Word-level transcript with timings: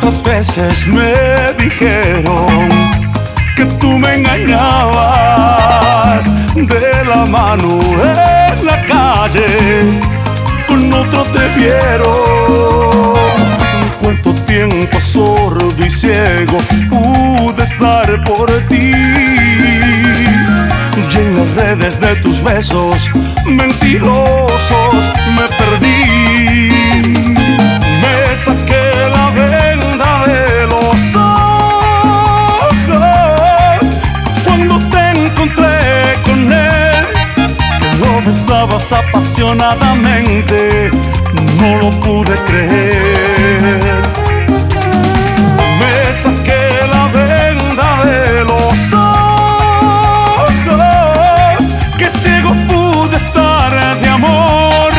¿Cuántas 0.00 0.22
veces 0.22 0.86
me 0.86 1.12
dijeron 1.58 2.68
que 3.56 3.64
tú 3.80 3.98
me 3.98 4.14
engañabas 4.14 4.64
de 6.54 7.04
la 7.04 7.26
mano 7.26 7.80
en 7.80 8.64
la 8.64 8.80
calle? 8.86 10.00
Con 10.68 10.92
otro 10.92 11.24
te 11.34 11.48
vieron. 11.58 13.12
¿Cuánto 14.00 14.32
tiempo 14.44 15.00
sordo 15.00 15.84
y 15.84 15.90
ciego 15.90 16.58
pude 16.88 17.64
estar 17.64 18.22
por 18.22 18.48
ti? 18.68 18.92
Y 20.96 21.16
en 21.16 21.56
redes 21.56 21.98
de 21.98 22.14
tus 22.22 22.40
besos 22.42 23.10
mentirosos 23.46 24.77
besabas 38.28 38.92
apasionadamente, 38.92 40.90
no 41.58 41.78
lo 41.78 41.90
pude 42.00 42.34
creer. 42.44 44.02
Me 45.80 45.94
saqué 46.22 46.64
la 46.92 47.04
venda 47.06 48.04
de 48.04 48.44
los 48.44 48.92
ojos, 48.92 50.50
que 51.96 52.10
ciego 52.20 52.52
pude 52.68 53.16
estar 53.16 53.72
de 54.00 54.08
amor. 54.08 54.92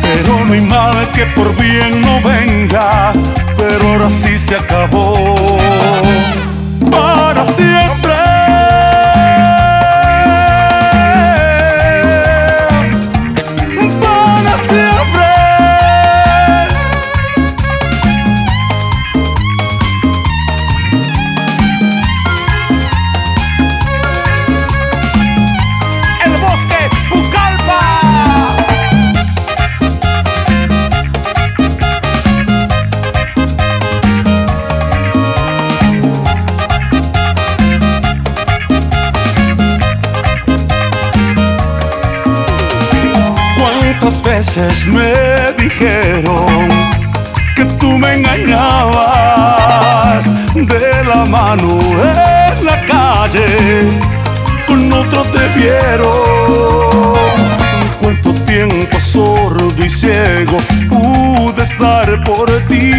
Pero 0.00 0.44
no 0.46 0.52
hay 0.54 0.62
mal 0.62 1.10
que 1.12 1.26
por 1.26 1.54
bien 1.56 2.00
no 2.00 2.22
venga, 2.22 3.12
pero 3.58 3.88
ahora 3.88 4.08
sí 4.10 4.38
se 4.38 4.56
acabó. 4.56 5.12
Para 6.90 7.44
siempre. 7.44 8.01
¿Cuántas 44.02 44.22
veces 44.24 44.84
me 44.86 45.12
dijeron 45.56 46.68
que 47.54 47.64
tú 47.78 47.96
me 47.98 48.14
engañabas 48.16 49.04
de 50.54 51.04
la 51.04 51.24
mano 51.24 51.78
en 51.78 52.66
la 52.66 52.84
calle? 52.84 53.46
Con 54.66 54.92
otro 54.92 55.22
te 55.22 55.46
vieron. 55.56 57.12
¿Cuánto 58.00 58.34
tiempo 58.44 58.98
sordo 58.98 59.84
y 59.84 59.88
ciego 59.88 60.56
pude 60.88 61.62
estar 61.62 62.24
por 62.24 62.50
ti? 62.66 62.90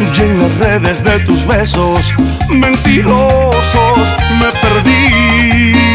Y 0.00 0.20
en 0.20 0.60
redes 0.60 1.04
de 1.04 1.20
tus 1.20 1.46
besos 1.46 2.12
mentirosos 2.48 3.98
me 4.40 4.50
perdí. 4.60 5.85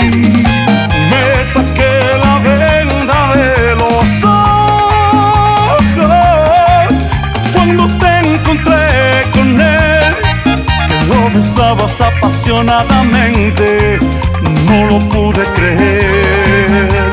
Encontré 8.51 9.23
con 9.33 9.59
él. 9.59 10.15
Que 10.87 11.05
lo 11.07 11.29
besabas 11.33 11.99
apasionadamente, 12.01 13.99
no 14.67 14.85
lo 14.87 14.99
pude 15.09 15.43
creer. 15.55 17.11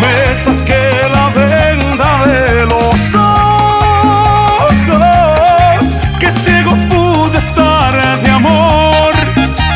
Me 0.00 0.16
saqué 0.44 0.84
la 1.12 1.28
venda 1.30 2.26
de 2.26 2.64
los 2.66 3.14
ojos, 3.14 4.72
que 6.18 6.30
ciego 6.42 6.72
pude 6.90 7.38
estar 7.38 8.22
de 8.22 8.30
amor. 8.30 9.14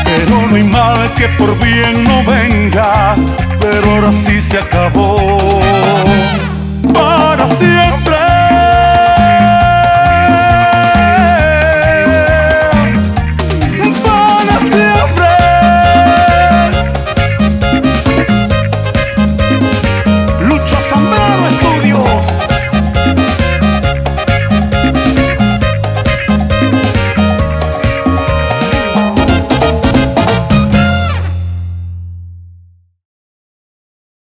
Pero 0.05 0.47
no 0.47 0.55
hay 0.55 0.63
mal 0.63 1.13
que 1.15 1.27
por 1.29 1.57
bien 1.59 2.03
no 2.03 2.23
venga, 2.23 3.15
pero 3.59 3.91
ahora 3.95 4.13
sí 4.13 4.39
se 4.39 4.57
acabó. 4.59 5.59